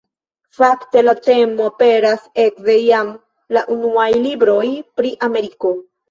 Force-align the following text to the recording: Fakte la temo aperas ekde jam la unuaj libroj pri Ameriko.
Fakte 0.59 1.01
la 1.01 1.11
temo 1.25 1.67
aperas 1.71 2.23
ekde 2.43 2.77
jam 2.83 3.11
la 3.57 3.63
unuaj 3.75 4.07
libroj 4.23 4.63
pri 5.01 5.13
Ameriko. 5.29 5.75